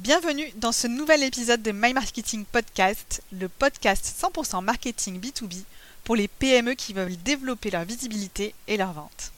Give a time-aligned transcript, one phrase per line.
[0.00, 5.64] Bienvenue dans ce nouvel épisode de My Marketing Podcast, le podcast 100% marketing B2B
[6.04, 9.30] pour les PME qui veulent développer leur visibilité et leur vente.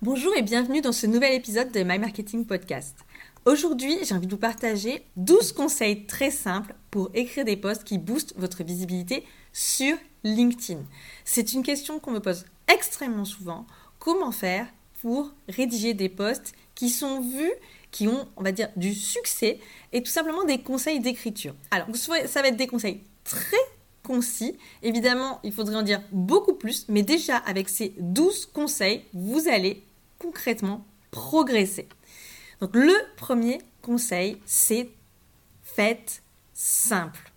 [0.00, 2.96] Bonjour et bienvenue dans ce nouvel épisode de My Marketing Podcast.
[3.44, 7.98] Aujourd'hui, j'ai envie de vous partager 12 conseils très simples pour écrire des posts qui
[7.98, 10.84] boostent votre visibilité sur LinkedIn.
[11.24, 13.66] C'est une question qu'on me pose extrêmement souvent.
[13.98, 14.68] Comment faire
[15.02, 17.52] pour rédiger des posts qui sont vus,
[17.90, 19.58] qui ont, on va dire, du succès
[19.92, 21.54] et tout simplement des conseils d'écriture.
[21.70, 23.56] Alors, ça va être des conseils très
[24.02, 24.56] concis.
[24.82, 29.82] Évidemment, il faudrait en dire beaucoup plus, mais déjà avec ces 12 conseils, vous allez
[30.18, 31.88] concrètement progresser.
[32.60, 34.90] Donc, le premier conseil, c'est
[35.62, 37.29] faites simple.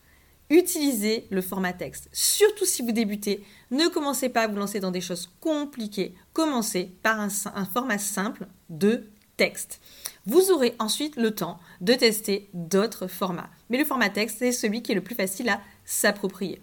[0.53, 2.09] Utilisez le format texte.
[2.13, 6.13] Surtout si vous débutez, ne commencez pas à vous lancer dans des choses compliquées.
[6.31, 9.81] Commencez par un, format simple de texte.
[10.27, 13.49] Vous aurez ensuite le temps de tester d'autres formats.
[13.71, 16.61] Mais le format texte, c'est celui qui est le plus facile à s'approprier.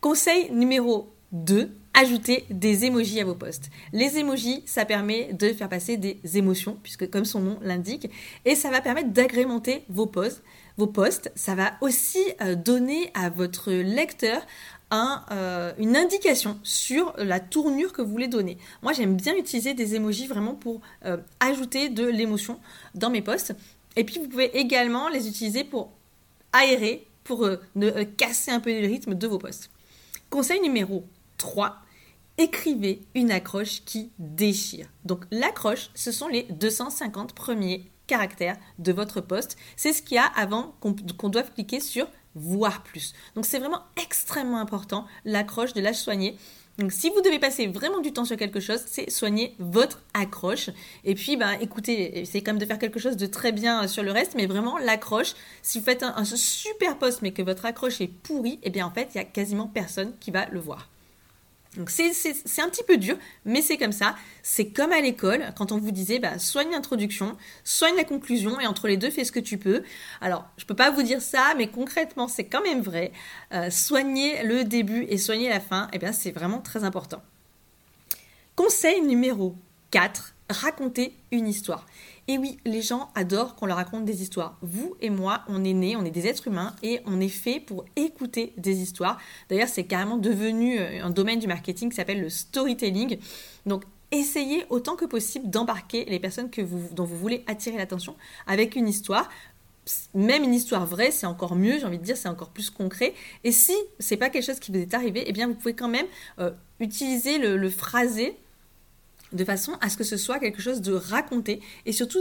[0.00, 3.70] Conseil numéro 2, ajoutez des emojis à vos posts.
[3.92, 8.08] Les emojis, ça permet de faire passer des émotions, puisque comme son nom l'indique,
[8.44, 10.42] et ça va permettre d'agrémenter vos posts
[10.76, 11.30] vos posts.
[11.34, 14.42] Ça va aussi euh, donner à votre lecteur
[15.30, 18.58] euh, une indication sur la tournure que vous voulez donner.
[18.82, 22.60] Moi, j'aime bien utiliser des emojis vraiment pour euh, ajouter de l'émotion
[22.94, 23.54] dans mes posts.
[23.96, 25.92] Et puis, vous pouvez également les utiliser pour
[26.52, 29.70] aérer, pour ne, casser un peu le rythme de vos posts.
[30.28, 31.04] Conseil numéro
[31.38, 31.76] 3,
[32.38, 34.88] écrivez une accroche qui déchire.
[35.04, 39.56] Donc l'accroche, ce sont les 250 premiers caractères de votre poste.
[39.76, 43.12] C'est ce qu'il y a avant qu'on doive cliquer sur voir plus.
[43.34, 46.36] Donc c'est vraiment extrêmement important l'accroche de l'âge soigné.
[46.78, 50.70] Donc si vous devez passer vraiment du temps sur quelque chose, c'est soigner votre accroche.
[51.04, 54.02] Et puis bah écoutez, c'est quand même de faire quelque chose de très bien sur
[54.02, 55.34] le reste, mais vraiment l'accroche.
[55.60, 58.86] Si vous faites un, un super poste mais que votre accroche est pourrie, eh bien
[58.86, 60.91] en fait il y a quasiment personne qui va le voir.
[61.76, 62.10] Donc c'est
[62.60, 63.16] un petit peu dur,
[63.46, 64.14] mais c'est comme ça.
[64.42, 68.66] C'est comme à l'école, quand on vous disait bah, soigne l'introduction, soigne la conclusion, et
[68.66, 69.82] entre les deux, fais ce que tu peux.
[70.20, 73.12] Alors, je ne peux pas vous dire ça, mais concrètement, c'est quand même vrai.
[73.54, 77.22] Euh, soigner le début et soigner la fin, eh bien, c'est vraiment très important.
[78.54, 79.56] Conseil numéro
[79.92, 81.86] 4, raconter une histoire.
[82.28, 84.56] Et oui, les gens adorent qu'on leur raconte des histoires.
[84.62, 87.58] Vous et moi, on est nés, on est des êtres humains et on est fait
[87.58, 89.18] pour écouter des histoires.
[89.48, 93.18] D'ailleurs, c'est carrément devenu euh, un domaine du marketing qui s'appelle le storytelling.
[93.66, 93.82] Donc,
[94.12, 98.14] essayez autant que possible d'embarquer les personnes que vous, dont vous voulez attirer l'attention
[98.46, 99.28] avec une histoire.
[100.14, 103.14] Même une histoire vraie, c'est encore mieux, j'ai envie de dire, c'est encore plus concret.
[103.42, 105.88] Et si c'est pas quelque chose qui vous est arrivé, eh bien vous pouvez quand
[105.88, 106.06] même
[106.38, 108.36] euh, utiliser le, le phrasé
[109.32, 112.20] de façon à ce que ce soit quelque chose de raconté et surtout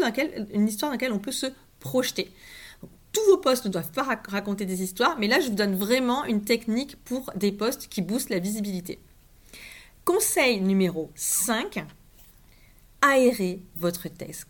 [0.53, 1.47] une histoire dans laquelle on peut se
[1.79, 2.31] projeter.
[3.11, 6.23] tous vos posts ne doivent pas raconter des histoires, mais là je vous donne vraiment
[6.25, 8.99] une technique pour des posts qui boostent la visibilité.
[10.05, 11.85] Conseil numéro 5,
[13.01, 14.47] aérez votre texte.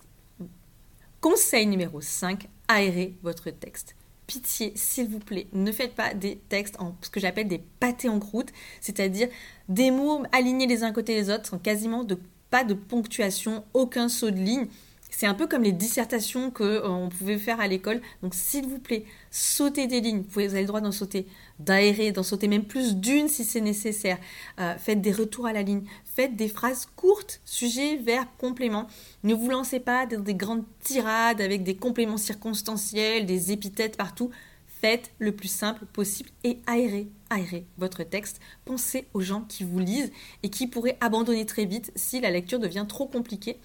[1.20, 3.96] Conseil numéro 5, aérez votre texte
[4.32, 8.08] pitié, s'il vous plaît, ne faites pas des textes en ce que j'appelle des pâtés
[8.08, 8.48] en croûte,
[8.80, 9.28] c'est-à-dire
[9.68, 12.18] des mots alignés les uns côté des autres, quasiment de
[12.52, 14.68] pas de ponctuation, aucun saut de ligne.
[15.14, 18.02] C'est un peu comme les dissertations qu'on euh, pouvait faire à l'école.
[18.24, 20.24] Donc s'il vous plaît, sautez des lignes.
[20.30, 21.28] Vous, avez le droit d'en sauter,
[21.60, 24.18] d'aérer, d'en sauter même plus d'une si c'est nécessaire.
[24.60, 25.84] Euh, faites des retours à la ligne.
[26.06, 28.88] Faites des phrases courtes, sujet, verbe, complément.
[29.24, 34.32] Ne vous lancez pas dans des grandes tirades avec des compléments circonstanciels, des épithètes partout.
[34.82, 38.40] Faites le plus simple possible et aérez, aérez votre texte.
[38.66, 40.12] Pensez aux gens qui vous lisent
[40.42, 43.60] et qui pourraient abandonner très vite si la lecture devient trop compliquée.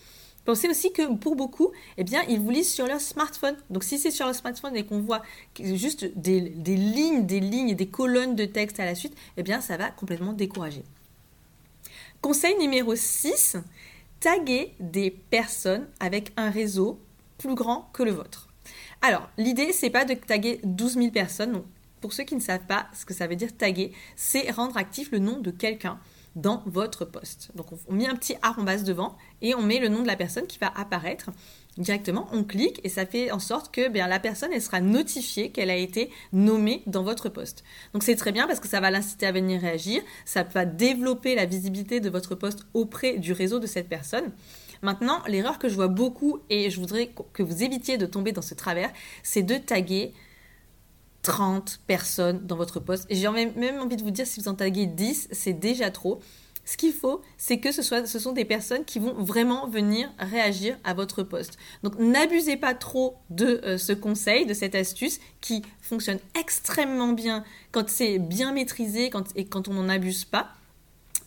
[0.44, 3.56] Pensez aussi que pour beaucoup, eh bien, ils vous lisent sur leur smartphone.
[3.70, 5.22] Donc si c'est sur leur smartphone et qu'on voit
[5.58, 9.78] juste des, lignes, des lignes des colonnes de texte à la suite, eh bien, ça
[9.78, 10.84] va complètement décourager.
[12.20, 13.56] Conseil numéro 6,
[14.20, 17.00] taguez des personnes avec un réseau
[17.38, 18.45] plus grand que le vôtre.
[19.02, 21.62] Alors, l'idée, c'est pas de taguer 12 000 personnes.
[22.00, 25.10] pour ceux qui ne savent pas ce que ça veut dire taguer, c'est rendre actif
[25.10, 25.98] le nom de quelqu'un
[26.36, 27.50] dans votre poste.
[27.54, 30.46] Donc, on met un petit arrobas devant et on met le nom de la personne
[30.46, 31.30] qui va apparaître
[31.78, 32.28] directement.
[32.30, 35.70] On clique et ça fait en sorte que bien, la personne elle sera notifiée qu'elle
[35.70, 37.64] a été nommée dans votre poste.
[37.94, 40.02] Donc, c'est très bien parce que ça va l'inciter à venir réagir.
[40.26, 44.30] Ça va développer la visibilité de votre poste auprès du réseau de cette personne.
[44.86, 48.40] Maintenant, l'erreur que je vois beaucoup, et je voudrais que vous évitiez de tomber dans
[48.40, 48.92] ce travers,
[49.24, 50.14] c'est de taguer
[51.22, 53.04] 30 personnes dans votre poste.
[53.10, 56.20] J'ai même envie de vous dire, si vous en taguez 10, c'est déjà trop.
[56.64, 60.94] Ce qu'il faut, c'est que ce, sont des personnes qui vont vraiment venir réagir à
[60.94, 61.58] votre poste.
[61.82, 67.42] Donc n'abusez pas trop de euh, ce conseil, de cette astuce qui fonctionne extrêmement bien
[67.72, 70.55] quand c'est bien maîtrisé et quand on n'en abuse pas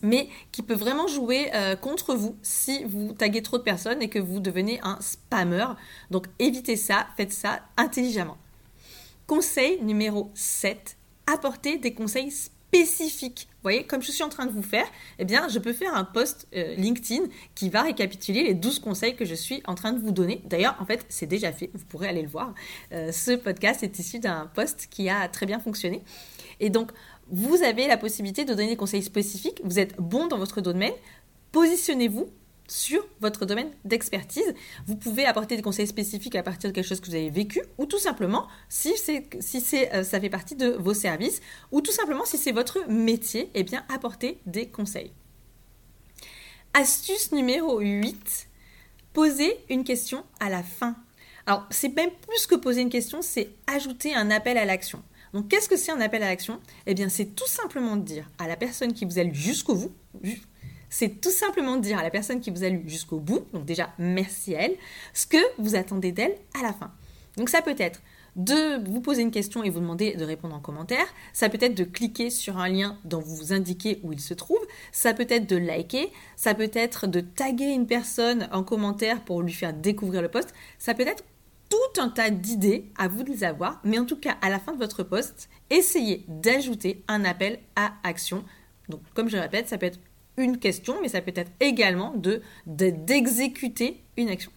[0.02, 4.08] mais qui peut vraiment jouer euh, contre vous si vous taguez trop de personnes et
[4.08, 5.66] que vous devenez un spammer.
[6.10, 8.38] Donc évitez ça, faites ça intelligemment.
[9.26, 12.32] Conseil numéro 7, apportez des conseils
[12.70, 13.48] spécifiques.
[13.50, 14.86] Vous voyez, comme je suis en train de vous faire,
[15.18, 17.24] eh bien, je peux faire un post euh, LinkedIn
[17.54, 20.40] qui va récapituler les 12 conseils que je suis en train de vous donner.
[20.46, 22.54] D'ailleurs, en fait, c'est déjà fait, vous pourrez aller le voir.
[22.92, 26.02] Euh, ce podcast est issu d'un post qui a très bien fonctionné.
[26.60, 26.92] Et donc,
[27.30, 29.60] vous avez la possibilité de donner des conseils spécifiques.
[29.64, 30.92] Vous êtes bon dans votre domaine.
[31.52, 32.28] Positionnez-vous
[32.70, 34.54] sur votre domaine d'expertise.
[34.86, 37.60] Vous pouvez apporter des conseils spécifiques à partir de quelque chose que vous avez vécu
[37.78, 41.40] ou tout simplement si, euh, ça fait partie de vos services
[41.72, 45.12] ou tout simplement si c'est votre métier, eh bien apportez des conseils.
[46.72, 48.48] Astuce numéro 8,
[49.12, 50.94] posez une question à la fin.
[51.46, 55.02] Alors, c'est même plus que poser une question, c'est ajouter un appel à l'action.
[55.32, 56.60] Donc, qu'est-ce que c'est un appel à l'action?
[56.86, 59.74] Eh bien, c'est tout simplement de dire à la personne qui vous a lu jusqu'au
[59.74, 59.92] bout,
[60.88, 63.64] c'est tout simplement de dire à la personne qui vous a lu jusqu'au bout, donc
[63.64, 64.76] déjà merci à elle,
[65.14, 66.92] ce que vous attendez d'elle à la fin.
[67.36, 68.00] Donc, ça peut être
[68.36, 71.06] de vous poser une question et vous demander de répondre en commentaire.
[71.32, 74.34] Ça peut être de cliquer sur un lien dont vous vous indiquez où il se
[74.34, 74.60] trouve.
[74.92, 76.12] Ça peut être de liker.
[76.36, 80.54] Ça peut être de taguer une personne en commentaire pour lui faire découvrir le post.
[80.78, 81.24] Ça peut être
[81.70, 84.58] tout un tas d'idées, à vous de les avoir, mais en tout cas, à la
[84.58, 88.44] fin de votre poste, essayez d'ajouter un appel à action.
[88.90, 90.00] Donc, comme je le répète, ça peut être
[90.36, 94.50] une question, mais ça peut être également de d'exécuter une action.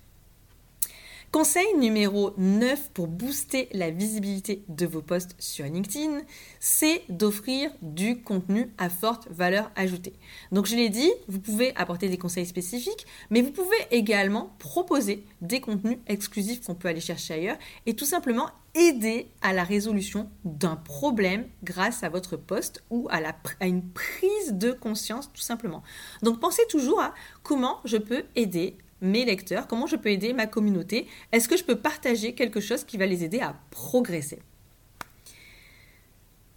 [1.33, 6.21] Conseil numéro 9 pour booster la visibilité de vos posts sur LinkedIn,
[6.59, 10.13] c'est d'offrir du contenu à forte valeur ajoutée.
[10.51, 15.25] Donc je l'ai dit, vous pouvez apporter des conseils spécifiques, mais vous pouvez également proposer
[15.41, 17.57] des contenus exclusifs qu'on peut aller chercher ailleurs
[17.87, 23.17] et tout simplement aider à la résolution d'un problème grâce à votre poste ou à,
[23.59, 25.81] à une prise de conscience tout simplement.
[26.21, 30.47] Donc pensez toujours à comment je peux aider mes lecteurs, comment je peux aider ma
[30.47, 34.39] communauté, est-ce que je peux partager quelque chose qui va les aider à progresser?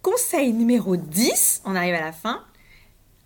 [0.01, 2.43] Conseil numéro 10, on arrive à la fin,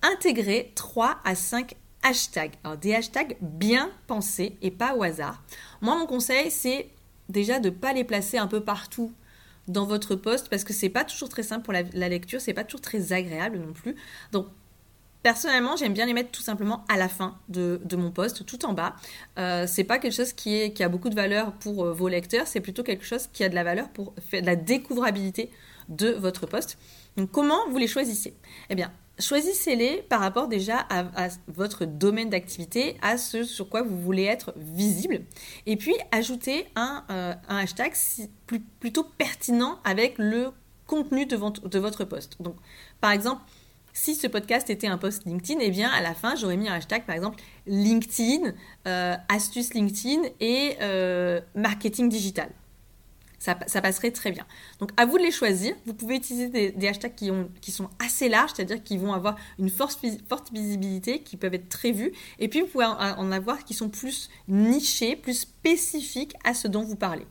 [0.01, 2.55] intégrer 3 à 5 hashtags.
[2.63, 5.43] Alors des hashtags bien pensés et pas au hasard.
[5.81, 6.89] Moi mon conseil c'est
[7.29, 9.13] déjà de ne pas les placer un peu partout
[9.67, 12.63] dans votre poste parce que c'est pas toujours très simple pour la, lecture, c'est pas
[12.63, 13.95] toujours très agréable non plus.
[15.23, 18.73] Personnellement, j'aime bien les mettre tout simplement à la fin de, mon poste, tout en
[18.73, 18.95] bas.
[19.37, 22.07] Euh, c'est pas quelque chose qui, est, qui a beaucoup de valeur pour euh, vos
[22.07, 25.51] lecteurs, c'est plutôt quelque chose qui a de la valeur pour faire de la découvrabilité
[25.89, 26.79] de votre poste.
[27.17, 28.33] Donc, comment vous les choisissez?
[28.71, 33.99] Eh bien, choisissez-les par rapport déjà à, votre domaine d'activité, à ce sur quoi vous
[33.99, 35.21] voulez être visible.
[35.67, 37.93] Et puis, ajoutez un, euh, hashtag
[38.79, 40.51] plutôt pertinent avec le
[40.87, 41.37] contenu de,
[41.67, 42.41] de votre poste.
[42.41, 42.55] Donc,
[43.01, 43.41] par exemple,
[43.93, 46.73] si ce podcast était un post LinkedIn, eh bien à la fin j'aurais mis un
[46.73, 48.53] hashtag par exemple LinkedIn,
[48.87, 52.49] euh, astuce LinkedIn et euh, marketing digital.
[53.39, 54.45] Ça, passerait très bien.
[54.79, 55.73] Donc à vous de les choisir.
[55.87, 59.35] Vous pouvez utiliser des, hashtags qui, ont, qui, sont assez larges, c'est-à-dire qui vont avoir
[59.57, 59.99] une forte,
[60.29, 62.13] forte visibilité, qui peuvent être très vus.
[62.37, 66.83] Et puis vous pouvez en avoir qui sont plus nichés, plus spécifiques à ce dont
[66.83, 67.25] vous parlez.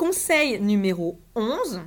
[0.00, 1.82] Conseil numéro 11,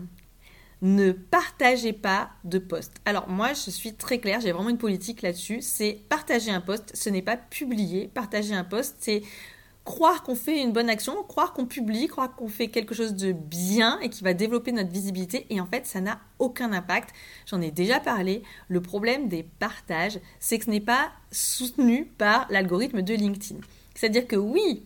[0.83, 2.91] ne partagez pas de post.
[3.05, 6.91] Alors moi, je suis très claire, j'ai vraiment une politique là-dessus, c'est partager un post,
[6.93, 8.09] ce n'est pas publier.
[8.13, 9.23] Partager un post, c'est
[9.85, 13.31] croire qu'on fait une bonne action, croire qu'on publie, croire qu'on fait quelque chose de
[13.31, 17.13] bien et qui va développer notre visibilité et en fait ça n'a aucun impact.
[17.45, 18.43] J'en ai déjà parlé.
[18.67, 23.59] Le problème des partages, c'est que ce n'est pas soutenu par l'algorithme de LinkedIn.
[23.95, 24.85] C'est-à-dire que oui,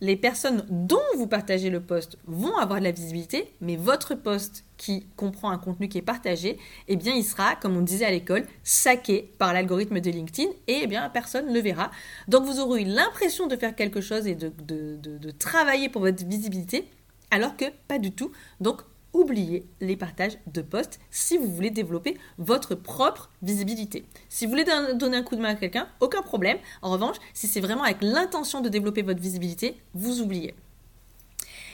[0.00, 4.64] les personnes dont vous partagez le post vont avoir de la visibilité, mais votre post
[4.84, 8.10] qui comprend un contenu qui est partagé, eh bien, il sera, comme on disait à
[8.10, 11.90] l'école, saqué par l'algorithme de LinkedIn et eh bien, personne ne le verra.
[12.28, 16.24] Donc, vous aurez eu l'impression de faire quelque chose et de, de travailler pour votre
[16.26, 16.86] visibilité,
[17.30, 18.30] alors que pas du tout.
[18.60, 18.82] Donc,
[19.14, 24.04] oubliez les partages de posts si vous voulez développer votre propre visibilité.
[24.28, 26.58] Si vous voulez donner un coup de main à quelqu'un, aucun problème.
[26.82, 30.54] En revanche, si c'est vraiment avec l'intention de développer votre visibilité, vous oubliez.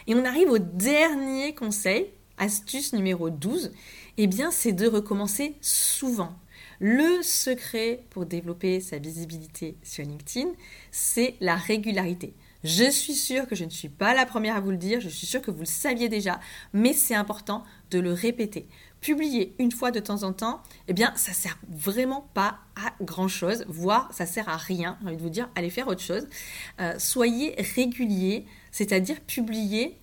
[0.07, 2.11] Et on arrive au dernier conseil,
[2.41, 3.71] astuce numéro 12,
[4.17, 6.35] eh bien c'est de recommencer souvent.
[6.81, 10.49] Le secret pour développer sa visibilité sur LinkedIn,
[10.91, 12.35] c'est la régularité.
[12.65, 15.09] Je suis sûre que je ne suis pas la première à vous le dire, je
[15.09, 16.41] suis sûre que vous le saviez déjà,
[16.73, 18.67] mais c'est important de le répéter.
[19.01, 23.29] publier une fois de temps en temps, eh bien, ça sert vraiment pas à grand
[23.29, 24.99] chose, voire ça sert à rien.
[25.01, 26.27] J'ai envie de vous dire, allez faire autre chose.
[26.81, 29.99] Euh, soyez régulier, c'est-à-dire publier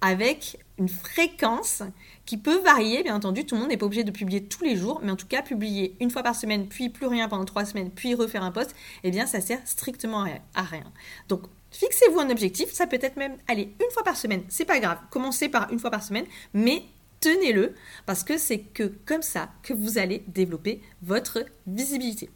[0.00, 1.82] avec une fréquence
[2.24, 3.44] qui peut varier, bien entendu.
[3.44, 5.42] Tout le monde n'est pas obligé de publier tous les jours, mais en tout cas,
[5.42, 8.74] publier une fois par semaine, puis plus rien pendant trois semaines, puis refaire un post,
[9.04, 10.90] eh bien, ça sert strictement à rien.
[11.28, 12.72] Donc, fixez-vous un objectif.
[12.72, 14.98] Ça peut être même, allez, une fois par semaine, c'est pas grave.
[15.10, 16.82] Commencez par une fois par semaine, mais
[17.20, 17.74] tenez-le
[18.06, 22.30] parce que c'est que comme ça que vous allez développer votre visibilité.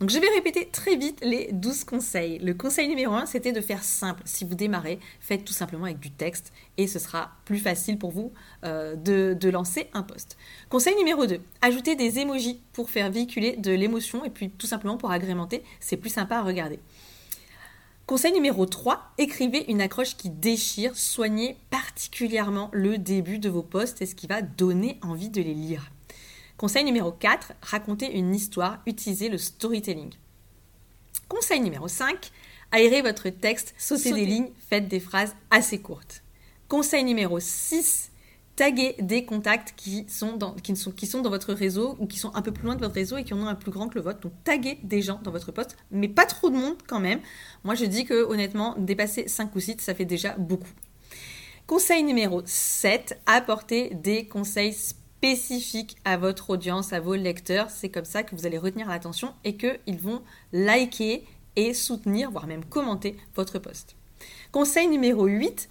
[0.00, 2.38] Donc je vais répéter très vite les 12 conseils.
[2.38, 4.22] Le conseil numéro 1, c'était de faire simple.
[4.24, 8.10] Si vous démarrez, faites tout simplement avec du texte et ce sera plus facile pour
[8.10, 8.32] vous
[8.64, 10.38] euh, de, lancer un post.
[10.70, 14.96] Conseil numéro 2, ajoutez des emojis pour faire véhiculer de l'émotion et puis tout simplement
[14.96, 16.78] pour agrémenter, c'est plus sympa à regarder.
[18.06, 24.00] Conseil numéro 3, écrivez une accroche qui déchire, soignez particulièrement le début de vos posts
[24.00, 25.90] et ce qui va donner envie de les lire.
[26.60, 30.10] Conseil numéro 4, racontez une histoire, utilisez le storytelling.
[31.26, 32.30] Conseil numéro 5,
[32.70, 36.22] aérez votre texte, sautez des lignes, faites des phrases assez courtes.
[36.68, 38.12] Conseil numéro 6,
[38.56, 42.18] taguez des contacts qui sont, dans, qui, sont, qui sont dans votre réseau ou qui
[42.18, 43.88] sont un peu plus loin de votre réseau et qui en ont un plus grand
[43.88, 44.20] que le vôtre.
[44.20, 47.20] Donc taguez des gens dans votre poste, mais pas trop de monde quand même.
[47.64, 50.68] Moi je dis que honnêtement, dépasser 5 ou 6, ça fait déjà beaucoup.
[51.66, 54.74] Conseil numéro 7, apportez des conseils
[55.20, 57.68] spécifique à votre audience, à vos lecteurs.
[57.68, 60.22] C'est comme ça que vous allez retenir l'attention et qu'ils vont
[60.54, 63.96] liker et soutenir, voire même commenter votre post.
[64.50, 65.68] Conseil numéro 8,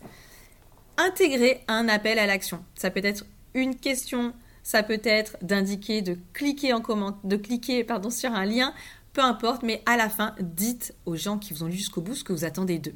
[0.97, 2.63] intégrer un appel à l'action.
[2.75, 3.25] Ça peut être
[3.55, 8.71] une question, ça peut être d'indiquer de cliquer en comment, de cliquer sur un lien,
[9.13, 12.13] peu importe, mais à la fin, dites aux gens qui vous ont lu jusqu'au bout
[12.13, 12.93] ce que vous attendez d'eux.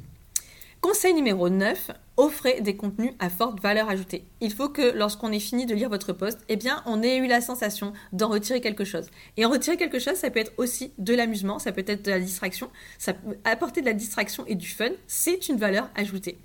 [0.84, 4.26] Conseil numéro 9, offrez des contenus à forte valeur ajoutée.
[4.42, 7.26] Il faut que lorsqu'on ait fini de lire votre post, eh bien, on ait eu
[7.26, 9.08] la sensation d'en retirer quelque chose.
[9.38, 12.10] Et en retirer quelque chose, ça peut être aussi de l'amusement, ça peut être de
[12.10, 16.36] la distraction, ça peut apporter de la distraction et du fun, c'est une valeur ajoutée.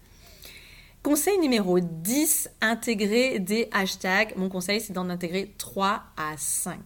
[1.04, 4.38] Conseil numéro 10, intégrer des hashtags.
[4.38, 6.80] Mon conseil, c'est d'en intégrer 3 à 5.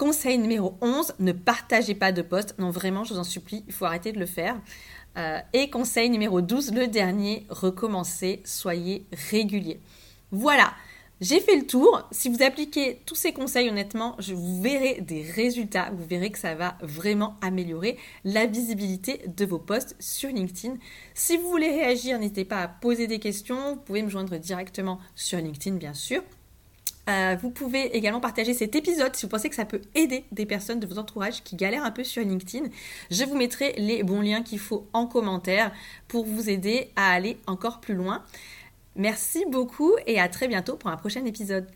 [0.00, 2.58] Conseil numéro 11, ne partagez pas de posts.
[2.58, 4.58] Non, vraiment, je vous en supplie, il faut arrêter de le faire.
[5.16, 9.80] Euh, et conseil numéro 12, le dernier, recommencez, soyez régulier.
[10.30, 10.72] Voilà,
[11.20, 12.08] j'ai fait le tour.
[12.12, 15.90] Si vous appliquez tous ces conseils, honnêtement, je vous verrai des résultats.
[15.92, 20.76] Vous verrez que ça va vraiment améliorer la visibilité de vos posts sur LinkedIn.
[21.14, 23.74] Si vous voulez réagir, n'hésitez pas à poser des questions.
[23.74, 26.22] Vous pouvez me joindre directement sur LinkedIn, bien sûr.
[27.10, 30.46] Euh, vous pouvez également partager cet épisode si vous pensez que ça peut aider des
[30.46, 32.68] personnes de votre entourage qui galèrent un peu sur LinkedIn.
[33.10, 35.72] Je vous mettrai les bons liens qu'il faut en commentaire
[36.08, 38.22] pour vous aider à aller encore plus loin.
[38.96, 41.66] Merci beaucoup et à très bientôt pour un prochain épisode.